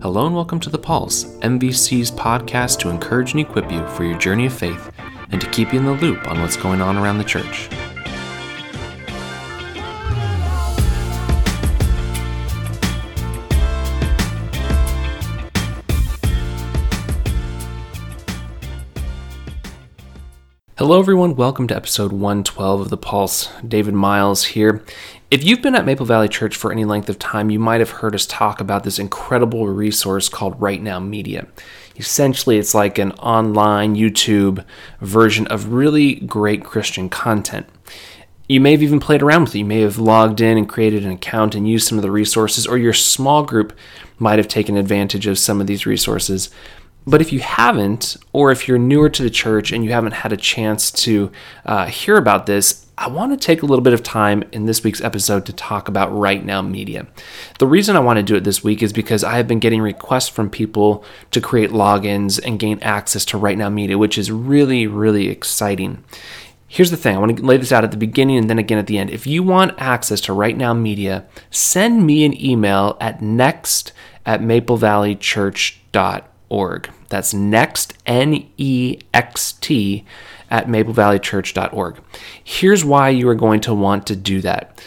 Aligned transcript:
Hello 0.00 0.26
and 0.26 0.34
welcome 0.36 0.60
to 0.60 0.70
The 0.70 0.78
Pulse, 0.78 1.24
MVC's 1.38 2.12
podcast 2.12 2.78
to 2.78 2.88
encourage 2.88 3.32
and 3.32 3.40
equip 3.40 3.68
you 3.72 3.84
for 3.88 4.04
your 4.04 4.16
journey 4.16 4.46
of 4.46 4.52
faith 4.52 4.92
and 5.32 5.40
to 5.40 5.50
keep 5.50 5.72
you 5.72 5.80
in 5.80 5.86
the 5.86 5.92
loop 5.94 6.24
on 6.28 6.40
what's 6.40 6.56
going 6.56 6.80
on 6.80 6.96
around 6.96 7.18
the 7.18 7.24
church. 7.24 7.68
Hello, 20.76 21.00
everyone. 21.00 21.34
Welcome 21.34 21.66
to 21.66 21.74
episode 21.74 22.12
112 22.12 22.82
of 22.82 22.90
The 22.90 22.96
Pulse. 22.96 23.50
David 23.66 23.94
Miles 23.94 24.44
here. 24.44 24.84
If 25.30 25.44
you've 25.44 25.60
been 25.60 25.74
at 25.74 25.84
Maple 25.84 26.06
Valley 26.06 26.28
Church 26.28 26.56
for 26.56 26.72
any 26.72 26.86
length 26.86 27.10
of 27.10 27.18
time, 27.18 27.50
you 27.50 27.58
might 27.58 27.80
have 27.80 27.90
heard 27.90 28.14
us 28.14 28.24
talk 28.24 28.62
about 28.62 28.82
this 28.82 28.98
incredible 28.98 29.68
resource 29.68 30.26
called 30.26 30.58
RightNow 30.58 31.06
Media. 31.06 31.46
Essentially, 31.96 32.56
it's 32.56 32.74
like 32.74 32.96
an 32.96 33.12
online 33.12 33.94
YouTube 33.94 34.64
version 35.02 35.46
of 35.48 35.70
really 35.70 36.14
great 36.14 36.64
Christian 36.64 37.10
content. 37.10 37.68
You 38.48 38.62
may 38.62 38.70
have 38.70 38.82
even 38.82 39.00
played 39.00 39.20
around 39.20 39.42
with 39.42 39.54
it. 39.54 39.58
You 39.58 39.66
may 39.66 39.82
have 39.82 39.98
logged 39.98 40.40
in 40.40 40.56
and 40.56 40.66
created 40.66 41.04
an 41.04 41.12
account 41.12 41.54
and 41.54 41.68
used 41.68 41.86
some 41.86 41.98
of 41.98 42.02
the 42.02 42.10
resources, 42.10 42.66
or 42.66 42.78
your 42.78 42.94
small 42.94 43.42
group 43.42 43.78
might 44.18 44.38
have 44.38 44.48
taken 44.48 44.78
advantage 44.78 45.26
of 45.26 45.38
some 45.38 45.60
of 45.60 45.66
these 45.66 45.84
resources. 45.84 46.48
But 47.06 47.20
if 47.20 47.34
you 47.34 47.40
haven't, 47.40 48.16
or 48.32 48.50
if 48.50 48.66
you're 48.66 48.78
newer 48.78 49.10
to 49.10 49.22
the 49.22 49.28
church 49.28 49.72
and 49.72 49.84
you 49.84 49.92
haven't 49.92 50.12
had 50.12 50.32
a 50.32 50.38
chance 50.38 50.90
to 50.92 51.30
uh, 51.66 51.84
hear 51.84 52.16
about 52.16 52.46
this, 52.46 52.86
I 53.00 53.06
want 53.06 53.30
to 53.30 53.36
take 53.38 53.62
a 53.62 53.66
little 53.66 53.82
bit 53.82 53.92
of 53.92 54.02
time 54.02 54.42
in 54.50 54.66
this 54.66 54.82
week's 54.82 55.00
episode 55.00 55.46
to 55.46 55.52
talk 55.52 55.86
about 55.86 56.10
RightNow 56.10 56.68
Media. 56.68 57.06
The 57.60 57.66
reason 57.68 57.94
I 57.94 58.00
want 58.00 58.16
to 58.16 58.24
do 58.24 58.34
it 58.34 58.42
this 58.42 58.64
week 58.64 58.82
is 58.82 58.92
because 58.92 59.22
I 59.22 59.36
have 59.36 59.46
been 59.46 59.60
getting 59.60 59.80
requests 59.80 60.28
from 60.28 60.50
people 60.50 61.04
to 61.30 61.40
create 61.40 61.70
logins 61.70 62.44
and 62.44 62.58
gain 62.58 62.80
access 62.82 63.24
to 63.26 63.38
RightNow 63.38 63.72
Media, 63.72 63.96
which 63.96 64.18
is 64.18 64.32
really, 64.32 64.88
really 64.88 65.28
exciting. 65.28 66.02
Here's 66.66 66.90
the 66.90 66.96
thing 66.96 67.14
I 67.14 67.20
want 67.20 67.36
to 67.36 67.44
lay 67.44 67.56
this 67.56 67.70
out 67.70 67.84
at 67.84 67.92
the 67.92 67.96
beginning 67.96 68.36
and 68.36 68.50
then 68.50 68.58
again 68.58 68.78
at 68.78 68.88
the 68.88 68.98
end. 68.98 69.10
If 69.10 69.28
you 69.28 69.44
want 69.44 69.78
access 69.78 70.20
to 70.22 70.32
RightNow 70.32 70.76
Media, 70.76 71.24
send 71.50 72.04
me 72.04 72.24
an 72.24 72.38
email 72.44 72.96
at 73.00 73.22
next 73.22 73.92
at 74.26 74.40
maplevalleychurch.org 74.40 76.24
org. 76.48 76.90
That's 77.08 77.32
next, 77.32 77.94
N 78.06 78.48
E 78.56 78.98
X 79.14 79.52
T, 79.52 80.04
at 80.50 80.66
maplevalleychurch.org. 80.66 82.00
Here's 82.42 82.84
why 82.84 83.10
you 83.10 83.28
are 83.28 83.34
going 83.34 83.60
to 83.62 83.74
want 83.74 84.06
to 84.06 84.16
do 84.16 84.40
that. 84.42 84.80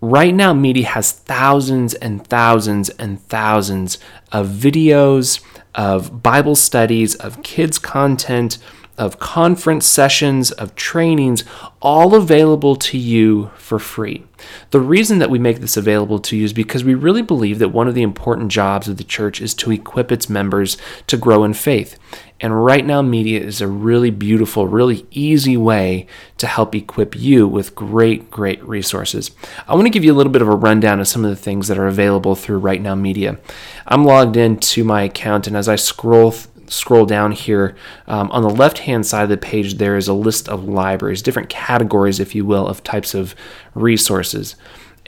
Right 0.00 0.34
now, 0.34 0.52
Media 0.54 0.86
has 0.86 1.10
thousands 1.10 1.94
and 1.94 2.24
thousands 2.26 2.88
and 2.90 3.20
thousands 3.20 3.98
of 4.30 4.48
videos, 4.48 5.42
of 5.74 6.22
Bible 6.22 6.54
studies, 6.54 7.16
of 7.16 7.42
kids' 7.42 7.78
content, 7.78 8.58
of 8.98 9.18
conference 9.18 9.86
sessions, 9.86 10.50
of 10.50 10.74
trainings, 10.74 11.44
all 11.80 12.14
available 12.14 12.76
to 12.76 12.98
you 12.98 13.50
for 13.56 13.78
free. 13.78 14.24
The 14.70 14.80
reason 14.80 15.18
that 15.18 15.30
we 15.30 15.38
make 15.38 15.60
this 15.60 15.76
available 15.76 16.18
to 16.20 16.36
you 16.36 16.44
is 16.44 16.52
because 16.52 16.84
we 16.84 16.94
really 16.94 17.22
believe 17.22 17.58
that 17.60 17.70
one 17.70 17.88
of 17.88 17.94
the 17.94 18.02
important 18.02 18.50
jobs 18.50 18.88
of 18.88 18.96
the 18.96 19.04
church 19.04 19.40
is 19.40 19.54
to 19.54 19.72
equip 19.72 20.12
its 20.12 20.28
members 20.28 20.76
to 21.06 21.16
grow 21.16 21.44
in 21.44 21.54
faith. 21.54 21.98
And 22.40 22.64
right 22.64 22.86
now, 22.86 23.02
media 23.02 23.40
is 23.40 23.60
a 23.60 23.66
really 23.66 24.10
beautiful, 24.10 24.68
really 24.68 25.06
easy 25.10 25.56
way 25.56 26.06
to 26.36 26.46
help 26.46 26.74
equip 26.74 27.16
you 27.16 27.48
with 27.48 27.74
great, 27.74 28.30
great 28.30 28.62
resources. 28.62 29.32
I 29.66 29.74
want 29.74 29.86
to 29.86 29.90
give 29.90 30.04
you 30.04 30.12
a 30.12 30.16
little 30.16 30.32
bit 30.32 30.42
of 30.42 30.48
a 30.48 30.54
rundown 30.54 31.00
of 31.00 31.08
some 31.08 31.24
of 31.24 31.30
the 31.30 31.36
things 31.36 31.66
that 31.66 31.78
are 31.78 31.88
available 31.88 32.36
through 32.36 32.60
RightNow 32.60 32.98
Media. 32.98 33.38
I'm 33.86 34.04
logged 34.04 34.36
into 34.36 34.84
my 34.84 35.02
account, 35.02 35.48
and 35.48 35.56
as 35.56 35.68
I 35.68 35.76
scroll 35.76 36.34
scroll 36.68 37.06
down 37.06 37.32
here, 37.32 37.76
um, 38.06 38.30
on 38.30 38.42
the 38.42 38.50
left 38.50 38.78
hand 38.78 39.06
side 39.06 39.24
of 39.24 39.28
the 39.28 39.36
page, 39.36 39.74
there 39.74 39.96
is 39.96 40.08
a 40.08 40.12
list 40.14 40.48
of 40.48 40.68
libraries, 40.68 41.22
different 41.22 41.48
categories, 41.48 42.20
if 42.20 42.34
you 42.34 42.44
will, 42.44 42.66
of 42.66 42.82
types 42.82 43.14
of 43.14 43.34
resources. 43.74 44.56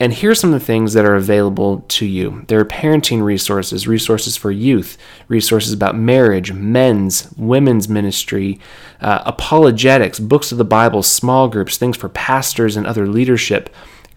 And 0.00 0.14
here's 0.14 0.40
some 0.40 0.54
of 0.54 0.58
the 0.58 0.64
things 0.64 0.94
that 0.94 1.04
are 1.04 1.14
available 1.14 1.84
to 1.88 2.06
you. 2.06 2.46
There 2.48 2.58
are 2.58 2.64
parenting 2.64 3.22
resources, 3.22 3.86
resources 3.86 4.34
for 4.34 4.50
youth, 4.50 4.96
resources 5.28 5.74
about 5.74 5.94
marriage, 5.94 6.54
men's, 6.54 7.30
women's 7.36 7.86
ministry, 7.86 8.58
uh, 9.02 9.22
apologetics, 9.26 10.18
books 10.18 10.52
of 10.52 10.58
the 10.58 10.64
Bible, 10.64 11.02
small 11.02 11.48
groups, 11.48 11.76
things 11.76 11.98
for 11.98 12.08
pastors 12.08 12.76
and 12.76 12.86
other 12.86 13.06
leadership, 13.06 13.68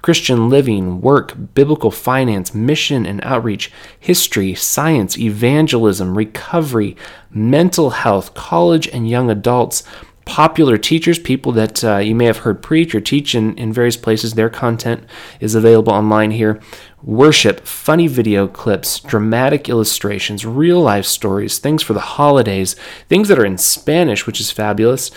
Christian 0.03 0.49
living, 0.49 0.99
work, 0.99 1.33
biblical 1.55 1.89
finance, 1.89 2.53
mission 2.53 3.05
and 3.05 3.23
outreach, 3.23 3.71
history, 3.97 4.53
science, 4.53 5.17
evangelism, 5.17 6.17
recovery, 6.17 6.97
mental 7.31 7.91
health, 7.91 8.33
college 8.33 8.85
and 8.89 9.09
young 9.09 9.31
adults, 9.31 9.81
popular 10.25 10.77
teachers, 10.77 11.17
people 11.17 11.53
that 11.53 11.83
uh, 11.85 11.97
you 11.97 12.15
may 12.15 12.25
have 12.25 12.39
heard 12.39 12.61
preach 12.61 12.93
or 12.93 12.99
teach 12.99 13.33
in, 13.33 13.57
in 13.57 13.71
various 13.71 13.95
places. 13.95 14.33
Their 14.33 14.49
content 14.49 15.05
is 15.39 15.55
available 15.55 15.93
online 15.93 16.31
here. 16.31 16.61
Worship, 17.01 17.61
funny 17.61 18.07
video 18.07 18.45
clips, 18.45 18.99
dramatic 18.99 19.69
illustrations, 19.69 20.45
real 20.45 20.81
life 20.81 21.05
stories, 21.05 21.59
things 21.59 21.81
for 21.81 21.93
the 21.93 22.01
holidays, 22.01 22.75
things 23.07 23.29
that 23.29 23.39
are 23.39 23.45
in 23.45 23.57
Spanish, 23.57 24.27
which 24.27 24.41
is 24.41 24.51
fabulous 24.51 25.11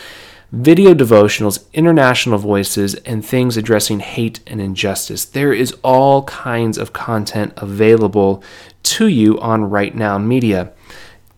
video 0.52 0.94
devotionals, 0.94 1.64
international 1.72 2.38
voices, 2.38 2.94
and 2.96 3.24
things 3.24 3.56
addressing 3.56 4.00
hate 4.00 4.40
and 4.46 4.60
injustice. 4.60 5.24
There 5.24 5.52
is 5.52 5.74
all 5.82 6.22
kinds 6.24 6.78
of 6.78 6.92
content 6.92 7.52
available 7.56 8.42
to 8.84 9.08
you 9.08 9.38
on 9.40 9.70
RightNow 9.70 10.24
Media. 10.24 10.72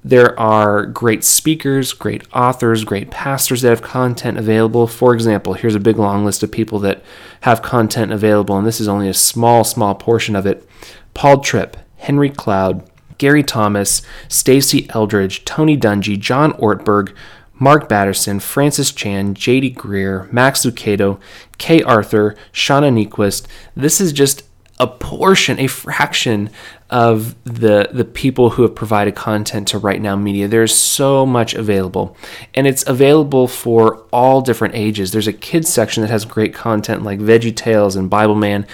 There 0.05 0.39
are 0.39 0.87
great 0.87 1.25
speakers, 1.25 1.93
great 1.93 2.23
authors, 2.33 2.85
great 2.85 3.11
pastors 3.11 3.63
that 3.63 3.71
have 3.71 3.83
content 3.83 4.39
available. 4.39 4.87
For 4.87 5.13
example, 5.13 5.55
here's 5.55 5.75
a 5.75 5.81
big 5.81 5.99
long 5.99 6.25
list 6.25 6.43
of 6.43 6.53
people 6.53 6.79
that 6.81 7.03
have 7.41 7.63
content 7.63 8.13
available, 8.13 8.57
and 8.57 8.67
this 8.67 8.81
is 8.81 8.89
only 8.89 9.09
a 9.09 9.15
small, 9.15 9.65
small 9.65 9.95
portion 9.95 10.37
of 10.37 10.47
it. 10.47 10.67
Paul 11.15 11.41
Tripp, 11.41 11.77
Henry 11.97 12.31
Cloud, 12.31 12.89
Gary 13.19 13.43
Thomas, 13.43 14.03
Stasi 14.29 14.87
Eldredge, 14.95 15.45
Tony 15.45 15.77
Dungy, 15.77 16.19
John 16.19 16.53
Ortberg, 16.53 17.13
Mark 17.59 17.89
Batterson, 17.89 18.41
Francis 18.41 18.93
Chan, 18.93 19.35
J.D. 19.35 19.75
Greear, 19.75 20.33
Max 20.33 20.65
Lucado, 20.65 21.21
Kay 21.59 21.83
Arthur, 21.83 22.37
Shauna 22.53 22.93
Niequist. 22.93 23.47
This 23.75 24.01
is 24.01 24.13
just 24.13 24.48
a 24.81 24.87
portion, 24.87 25.59
a 25.59 25.67
fraction 25.67 26.51
of 26.91 27.35
the 27.45 27.91
the 27.93 28.05
people 28.05 28.51
who 28.51 28.63
have 28.63 28.75
provided 28.75 29.15
content 29.15 29.69
to 29.69 29.79
RightNow 29.79 30.21
Media. 30.21 30.49
There's 30.49 30.75
so 30.75 31.27
much 31.27 31.53
available, 31.55 32.17
and 32.55 32.67
it's 32.67 32.87
available 32.87 33.47
for 33.47 34.07
all 34.13 34.41
different 34.41 34.75
ages. 34.75 35.11
There's 35.11 35.27
a 35.27 35.33
kids 35.33 35.69
section 35.69 36.01
that 36.03 36.11
has 36.11 36.25
great 36.25 36.55
content 36.55 37.03
like 37.03 37.19
VeggieTales 37.19 37.97
and 37.97 38.11
Bibleman, 38.11 38.67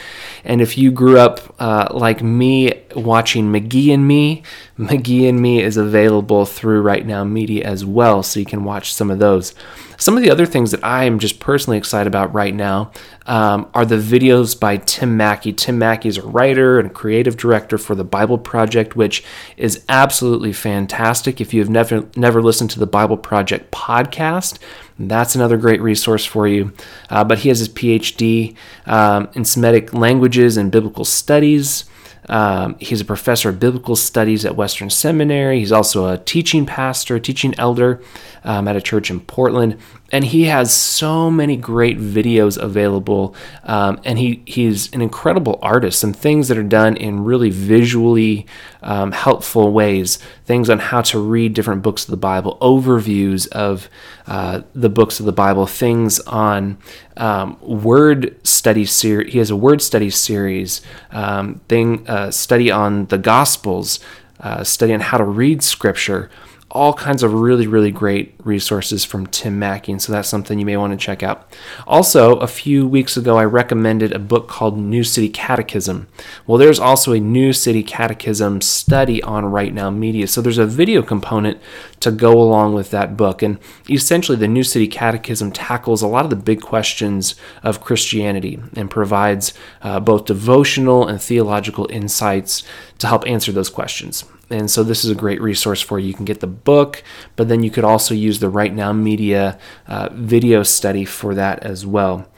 and 0.44 0.60
if 0.60 0.78
you 0.78 0.92
grew 0.92 1.18
up 1.18 1.54
uh, 1.58 1.88
like 1.90 2.22
me 2.22 2.72
watching 2.94 3.50
McGee 3.50 3.92
and 3.92 4.06
Me, 4.06 4.42
McGee 4.78 5.28
and 5.28 5.40
Me 5.40 5.60
is 5.60 5.76
available 5.76 6.44
through 6.44 6.82
RightNow 6.82 7.28
Media 7.28 7.64
as 7.64 7.84
well, 7.84 8.22
so 8.22 8.38
you 8.38 8.46
can 8.46 8.64
watch 8.64 8.92
some 8.92 9.10
of 9.10 9.18
those. 9.18 9.54
Some 9.96 10.16
of 10.16 10.22
the 10.22 10.30
other 10.30 10.46
things 10.46 10.70
that 10.72 10.84
I 10.84 11.04
am 11.04 11.18
just 11.18 11.40
personally 11.40 11.78
excited 11.78 12.08
about 12.08 12.34
right 12.34 12.54
now 12.54 12.90
um, 13.26 13.68
are 13.74 13.84
the 13.84 13.96
videos 13.96 14.58
by 14.58 14.76
Tim 14.76 15.16
Mackie. 15.16 15.52
Tim 15.52 15.78
Mackie 15.78 16.08
is 16.08 16.18
a 16.18 16.26
writer 16.26 16.78
and 16.78 16.92
creative 16.92 17.36
director 17.36 17.78
for 17.78 17.94
the 17.94 18.04
Bible 18.04 18.38
Project, 18.38 18.96
which 18.96 19.24
is 19.56 19.82
absolutely 19.88 20.52
fantastic. 20.52 21.40
If 21.40 21.54
you 21.54 21.60
have 21.60 21.70
never 21.70 22.08
never 22.16 22.42
listened 22.42 22.70
to 22.70 22.78
the 22.78 22.86
Bible 22.86 23.16
Project 23.16 23.70
podcast, 23.70 24.58
that's 24.98 25.34
another 25.34 25.56
great 25.56 25.80
resource 25.80 26.24
for 26.24 26.46
you. 26.46 26.72
Uh, 27.08 27.24
but 27.24 27.38
he 27.38 27.48
has 27.48 27.58
his 27.58 27.68
PhD 27.68 28.56
um, 28.86 29.28
in 29.34 29.44
Semitic 29.44 29.94
languages 29.94 30.56
and 30.56 30.70
biblical 30.70 31.04
studies. 31.04 31.84
Um, 32.28 32.76
he's 32.80 33.00
a 33.00 33.04
professor 33.04 33.50
of 33.50 33.60
biblical 33.60 33.96
studies 33.96 34.44
at 34.44 34.56
Western 34.56 34.90
Seminary. 34.90 35.58
He's 35.58 35.72
also 35.72 36.08
a 36.08 36.18
teaching 36.18 36.64
pastor, 36.64 37.18
teaching 37.18 37.54
elder 37.58 38.00
um, 38.44 38.66
at 38.68 38.76
a 38.76 38.80
church 38.80 39.10
in 39.10 39.20
Portland. 39.20 39.78
And 40.14 40.24
he 40.26 40.44
has 40.44 40.72
so 40.72 41.28
many 41.28 41.56
great 41.56 41.98
videos 41.98 42.56
available. 42.56 43.34
Um, 43.64 44.00
and 44.04 44.16
he, 44.16 44.44
he's 44.46 44.92
an 44.92 45.02
incredible 45.02 45.58
artist. 45.60 45.98
Some 45.98 46.12
things 46.12 46.46
that 46.46 46.56
are 46.56 46.62
done 46.62 46.96
in 46.96 47.24
really 47.24 47.50
visually 47.50 48.46
um, 48.80 49.10
helpful 49.10 49.72
ways. 49.72 50.20
Things 50.44 50.70
on 50.70 50.78
how 50.78 51.02
to 51.02 51.18
read 51.18 51.52
different 51.52 51.82
books 51.82 52.04
of 52.04 52.12
the 52.12 52.16
Bible, 52.16 52.56
overviews 52.60 53.48
of 53.48 53.90
uh, 54.28 54.62
the 54.72 54.88
books 54.88 55.18
of 55.18 55.26
the 55.26 55.32
Bible, 55.32 55.66
things 55.66 56.20
on 56.20 56.78
um, 57.16 57.58
word 57.60 58.36
study 58.46 58.84
series. 58.84 59.32
He 59.32 59.40
has 59.40 59.50
a 59.50 59.56
word 59.56 59.82
study 59.82 60.10
series, 60.10 60.80
um, 61.10 61.60
thing 61.68 62.08
uh, 62.08 62.30
study 62.30 62.70
on 62.70 63.06
the 63.06 63.18
Gospels, 63.18 63.98
uh, 64.38 64.62
study 64.62 64.94
on 64.94 65.00
how 65.00 65.18
to 65.18 65.24
read 65.24 65.60
Scripture 65.64 66.30
all 66.74 66.92
kinds 66.92 67.22
of 67.22 67.32
really, 67.32 67.68
really 67.68 67.92
great 67.92 68.34
resources 68.42 69.04
from 69.04 69.28
Tim 69.28 69.60
Mackie. 69.60 69.92
And 69.92 70.02
so 70.02 70.12
that's 70.12 70.28
something 70.28 70.58
you 70.58 70.66
may 70.66 70.76
want 70.76 70.92
to 70.92 70.96
check 70.96 71.22
out. 71.22 71.54
Also, 71.86 72.34
a 72.38 72.48
few 72.48 72.84
weeks 72.88 73.16
ago, 73.16 73.38
I 73.38 73.44
recommended 73.44 74.12
a 74.12 74.18
book 74.18 74.48
called 74.48 74.76
New 74.76 75.04
City 75.04 75.28
Catechism. 75.28 76.08
Well, 76.48 76.58
there's 76.58 76.80
also 76.80 77.12
a 77.12 77.20
New 77.20 77.52
City 77.52 77.84
Catechism 77.84 78.60
study 78.60 79.22
on 79.22 79.44
RightNow 79.44 79.96
Media. 79.96 80.26
So 80.26 80.42
there's 80.42 80.58
a 80.58 80.66
video 80.66 81.00
component 81.00 81.60
to 82.00 82.10
go 82.10 82.32
along 82.32 82.74
with 82.74 82.90
that 82.90 83.16
book. 83.16 83.40
And 83.40 83.60
essentially, 83.88 84.36
the 84.36 84.48
New 84.48 84.64
City 84.64 84.88
Catechism 84.88 85.52
tackles 85.52 86.02
a 86.02 86.08
lot 86.08 86.24
of 86.24 86.30
the 86.30 86.36
big 86.36 86.60
questions 86.60 87.36
of 87.62 87.80
Christianity 87.80 88.60
and 88.74 88.90
provides 88.90 89.54
uh, 89.82 90.00
both 90.00 90.24
devotional 90.24 91.06
and 91.06 91.22
theological 91.22 91.86
insights 91.88 92.64
to 92.98 93.06
help 93.06 93.24
answer 93.28 93.52
those 93.52 93.70
questions. 93.70 94.24
And 94.50 94.70
so 94.70 94.82
this 94.82 95.04
is 95.04 95.10
a 95.10 95.14
great 95.14 95.40
resource 95.40 95.80
for 95.80 95.98
you. 95.98 96.08
You 96.08 96.14
can 96.14 96.24
get 96.24 96.40
the 96.40 96.46
book, 96.46 97.02
but 97.36 97.48
then 97.48 97.62
you 97.62 97.70
could 97.70 97.84
also 97.84 98.14
use 98.14 98.40
the 98.40 98.50
RightNow 98.50 98.96
Media 98.96 99.58
uh, 99.86 100.10
video 100.12 100.62
study 100.62 101.04
for 101.04 101.34
that 101.34 101.62
as 101.62 101.86
well. 101.86 102.28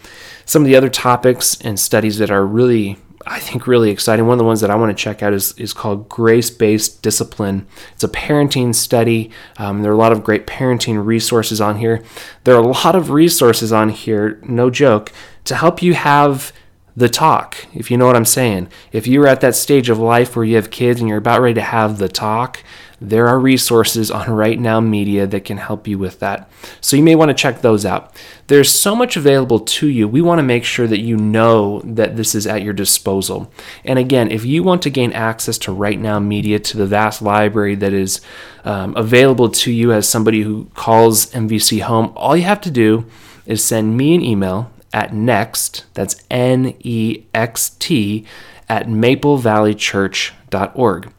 Some 0.44 0.62
of 0.62 0.68
the 0.68 0.76
other 0.76 0.88
topics 0.88 1.60
and 1.60 1.78
studies 1.78 2.18
that 2.18 2.30
are 2.30 2.46
really 2.46 2.98
I 3.28 3.40
think 3.40 3.66
really 3.66 3.90
exciting. 3.90 4.26
One 4.26 4.34
of 4.34 4.38
the 4.38 4.44
ones 4.44 4.60
that 4.60 4.70
I 4.70 4.76
want 4.76 4.96
to 4.96 5.02
check 5.02 5.20
out 5.20 5.32
is, 5.32 5.52
is 5.58 5.72
called 5.72 6.08
Grace 6.08 6.48
Based 6.48 7.02
Discipline. 7.02 7.66
It's 7.92 8.04
a 8.04 8.08
parenting 8.08 8.72
study. 8.72 9.32
Um, 9.56 9.82
there 9.82 9.90
are 9.90 9.94
a 9.94 9.98
lot 9.98 10.12
of 10.12 10.22
great 10.22 10.46
parenting 10.46 11.04
resources 11.04 11.60
on 11.60 11.78
here. 11.78 12.04
There 12.44 12.54
are 12.54 12.62
a 12.62 12.68
lot 12.68 12.94
of 12.94 13.10
resources 13.10 13.72
on 13.72 13.88
here, 13.88 14.38
no 14.44 14.70
joke, 14.70 15.12
to 15.44 15.56
help 15.56 15.82
you 15.82 15.94
have 15.94 16.52
the 16.96 17.08
talk, 17.10 17.66
if 17.74 17.90
you 17.90 17.98
know 17.98 18.06
what 18.06 18.16
I'm 18.16 18.24
saying. 18.24 18.68
If 18.90 19.06
you're 19.06 19.26
at 19.26 19.42
that 19.42 19.54
stage 19.54 19.90
of 19.90 19.98
life 19.98 20.34
where 20.34 20.46
you 20.46 20.56
have 20.56 20.70
kids 20.70 20.98
and 20.98 21.08
you're 21.08 21.18
about 21.18 21.42
ready 21.42 21.54
to 21.54 21.60
have 21.60 21.98
the 21.98 22.08
talk, 22.08 22.62
there 22.98 23.28
are 23.28 23.38
resources 23.38 24.10
on 24.10 24.28
RightNow 24.28 24.82
Media 24.86 25.26
that 25.26 25.44
can 25.44 25.58
help 25.58 25.86
you 25.86 25.98
with 25.98 26.20
that. 26.20 26.50
So 26.80 26.96
you 26.96 27.02
may 27.02 27.14
want 27.14 27.28
to 27.28 27.34
check 27.34 27.60
those 27.60 27.84
out. 27.84 28.16
There's 28.46 28.70
so 28.70 28.96
much 28.96 29.18
available 29.18 29.60
to 29.60 29.86
you. 29.86 30.08
We 30.08 30.22
want 30.22 30.38
to 30.38 30.42
make 30.42 30.64
sure 30.64 30.86
that 30.86 31.00
you 31.00 31.18
know 31.18 31.82
that 31.84 32.16
this 32.16 32.34
is 32.34 32.46
at 32.46 32.62
your 32.62 32.72
disposal. 32.72 33.52
And 33.84 33.98
again, 33.98 34.30
if 34.30 34.46
you 34.46 34.62
want 34.62 34.80
to 34.82 34.90
gain 34.90 35.12
access 35.12 35.58
to 35.58 35.72
RightNow 35.72 36.24
Media, 36.24 36.58
to 36.58 36.78
the 36.78 36.86
vast 36.86 37.20
library 37.20 37.74
that 37.74 37.92
is 37.92 38.22
um, 38.64 38.96
available 38.96 39.50
to 39.50 39.70
you 39.70 39.92
as 39.92 40.08
somebody 40.08 40.40
who 40.40 40.70
calls 40.74 41.26
MVC 41.32 41.82
home, 41.82 42.14
all 42.16 42.34
you 42.34 42.44
have 42.44 42.62
to 42.62 42.70
do 42.70 43.04
is 43.44 43.62
send 43.62 43.98
me 43.98 44.14
an 44.14 44.22
email 44.22 44.70
at 44.96 45.12
next, 45.12 45.84
that's 45.92 46.16
N 46.30 46.74
E 46.80 47.24
X 47.34 47.68
T, 47.78 48.24
at 48.66 48.86
maplevalleychurch.org. 48.86 51.12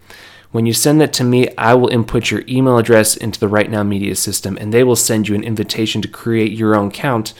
When 0.51 0.65
you 0.65 0.73
send 0.73 0.99
that 0.99 1.13
to 1.13 1.23
me, 1.23 1.49
I 1.59 1.75
will 1.75 1.89
input 1.89 2.31
your 2.31 2.41
email 2.49 2.79
address 2.79 3.15
into 3.15 3.39
the 3.39 3.47
RightNow 3.47 3.87
Media 3.87 4.15
system, 4.15 4.57
and 4.59 4.73
they 4.73 4.83
will 4.83 4.95
send 4.95 5.27
you 5.27 5.35
an 5.35 5.43
invitation 5.43 6.01
to 6.01 6.07
create 6.07 6.53
your 6.53 6.75
own 6.75 6.87
account 6.87 7.35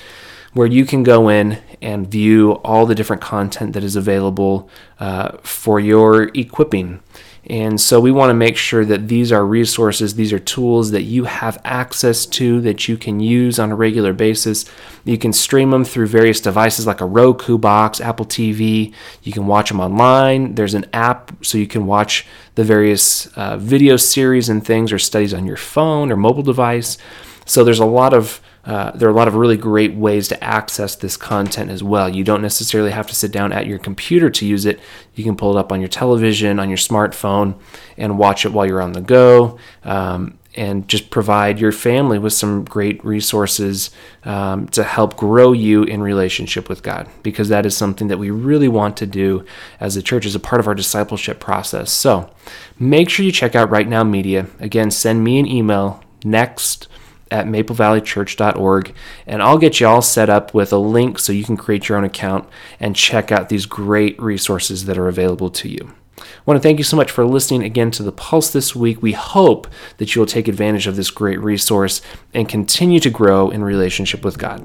where 0.53 0.67
you 0.67 0.85
can 0.85 1.01
go 1.01 1.27
in 1.27 1.57
and 1.81 2.07
view 2.07 2.51
all 2.63 2.85
the 2.85 2.93
different 2.93 3.23
content 3.23 3.73
that 3.73 3.83
is 3.83 3.95
available 3.95 4.69
uh, 4.99 5.37
for 5.41 5.79
your 5.79 6.25
equipping. 6.35 6.99
And 7.45 7.79
so 7.79 7.99
we 7.99 8.11
want 8.11 8.29
to 8.29 8.33
make 8.33 8.57
sure 8.57 8.83
that 8.83 9.07
these 9.07 9.31
are 9.31 9.45
resources, 9.45 10.15
these 10.15 10.33
are 10.33 10.39
tools 10.39 10.91
that 10.91 11.03
you 11.03 11.23
have 11.23 11.61
access 11.63 12.25
to 12.25 12.59
that 12.61 12.87
you 12.87 12.97
can 12.97 13.19
use 13.19 13.57
on 13.57 13.71
a 13.71 13.75
regular 13.75 14.11
basis. 14.11 14.65
You 15.05 15.17
can 15.17 15.31
stream 15.31 15.71
them 15.71 15.85
through 15.85 16.07
various 16.07 16.41
devices 16.41 16.85
like 16.85 16.99
a 16.99 17.05
Roku 17.05 17.57
box, 17.57 18.01
Apple 18.01 18.25
TV. 18.25 18.93
You 19.23 19.31
can 19.31 19.47
watch 19.47 19.69
them 19.69 19.79
online. 19.79 20.55
There's 20.55 20.73
an 20.73 20.85
app 20.91 21.31
so 21.45 21.57
you 21.57 21.67
can 21.67 21.85
watch 21.85 22.25
the 22.55 22.63
various 22.63 23.27
uh, 23.37 23.57
video 23.57 23.95
series 23.95 24.49
and 24.49 24.65
things 24.65 24.91
or 24.91 24.99
studies 24.99 25.33
on 25.33 25.45
your 25.45 25.57
phone 25.57 26.11
or 26.11 26.17
mobile 26.17 26.43
device. 26.43 26.97
So 27.45 27.63
there's 27.63 27.79
a 27.79 27.85
lot 27.85 28.13
of 28.13 28.41
uh, 28.67 28.91
there 28.91 29.07
are 29.07 29.11
a 29.11 29.15
lot 29.15 29.29
of 29.29 29.35
really 29.35 29.55
great 29.55 29.95
ways 29.95 30.27
to 30.27 30.43
access 30.43 30.95
this 30.97 31.15
content 31.15 31.71
as 31.71 31.81
well. 31.81 32.09
You 32.09 32.25
don't 32.25 32.41
necessarily 32.41 32.91
have 32.91 33.07
to 33.07 33.15
sit 33.15 33.31
down 33.31 33.53
at 33.53 33.65
your 33.65 33.79
computer 33.79 34.29
to 34.29 34.45
use 34.45 34.65
it. 34.65 34.79
You 35.15 35.23
can 35.23 35.37
pull 35.37 35.55
it 35.55 35.59
up 35.59 35.71
on 35.71 35.79
your 35.79 35.87
television, 35.87 36.59
on 36.59 36.69
your 36.69 36.77
smartphone, 36.77 37.55
and 37.95 38.19
watch 38.19 38.45
it 38.45 38.51
while 38.51 38.65
you're 38.65 38.81
on 38.81 38.91
the 38.91 39.01
go. 39.01 39.57
Um, 39.83 40.37
and 40.53 40.87
just 40.87 41.11
provide 41.11 41.59
your 41.59 41.71
family 41.71 42.17
with 42.17 42.33
some 42.33 42.65
great 42.65 43.05
resources 43.05 43.91
um, 44.25 44.67
to 44.69 44.83
help 44.83 45.15
grow 45.15 45.53
you 45.53 45.83
in 45.83 46.01
relationship 46.01 46.67
with 46.67 46.81
God, 46.81 47.07
because 47.21 47.49
that 47.49 47.65
is 47.65 47.77
something 47.77 48.07
that 48.07 48.17
we 48.17 48.31
really 48.31 48.67
want 48.67 48.97
to 48.97 49.05
do 49.05 49.45
as 49.79 49.95
a 49.95 50.01
church 50.01 50.25
as 50.25 50.35
a 50.35 50.39
part 50.39 50.59
of 50.59 50.67
our 50.67 50.75
discipleship 50.75 51.39
process. 51.39 51.91
So 51.91 52.33
make 52.79 53.07
sure 53.09 53.23
you 53.23 53.31
check 53.31 53.55
out 53.55 53.69
RightNow 53.69 54.09
Media. 54.09 54.47
Again, 54.59 54.89
send 54.89 55.23
me 55.23 55.39
an 55.39 55.45
email 55.45 56.03
next 56.25 56.87
at 57.31 57.45
maplevalleychurch.org 57.45 58.94
and 59.25 59.41
I'll 59.41 59.57
get 59.57 59.79
you 59.79 59.88
all 59.88 60.01
set 60.01 60.29
up 60.29 60.53
with 60.53 60.71
a 60.71 60.77
link 60.77 61.19
so 61.19 61.33
you 61.33 61.44
can 61.44 61.57
create 61.57 61.89
your 61.89 61.97
own 61.97 62.03
account 62.03 62.47
and 62.79 62.95
check 62.95 63.31
out 63.31 63.50
these 63.50 63.65
great 63.65 64.19
resources 64.21 64.85
that 64.85 64.97
are 64.97 65.07
available 65.07 65.50
to 65.51 65.69
you. 65.69 65.94
I 66.19 66.24
want 66.45 66.57
to 66.57 66.63
thank 66.63 66.79
you 66.79 66.83
so 66.83 66.97
much 66.97 67.12
for 67.12 67.25
listening 67.25 67.63
again 67.63 67.91
to 67.91 68.03
the 68.03 68.12
Pulse 68.12 68.51
this 68.51 68.75
week. 68.75 69.01
We 69.01 69.13
hope 69.13 69.68
that 69.97 70.15
you 70.15 70.21
will 70.21 70.27
take 70.27 70.47
advantage 70.47 70.88
of 70.88 70.95
this 70.95 71.12
great 71.12 71.39
resource 71.39 72.01
and 72.33 72.50
continue 72.50 73.00
to 73.01 73.09
grow 73.09 73.50
in 73.50 73.63
relationship 73.63 74.25
with 74.25 74.38
God. 74.38 74.63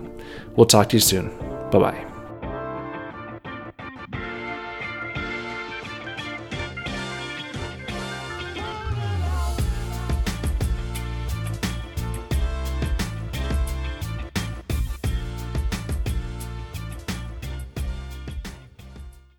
We'll 0.56 0.66
talk 0.66 0.88
to 0.90 0.96
you 0.96 1.00
soon. 1.00 1.36
Bye 1.70 1.78
bye. 1.78 2.11